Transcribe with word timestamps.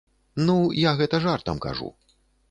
Ну, 0.45 0.55
я 0.83 0.93
гэта 1.01 1.19
жартам 1.25 1.61
кажу. 1.67 1.91